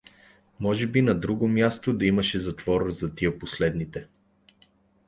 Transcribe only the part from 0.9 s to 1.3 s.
на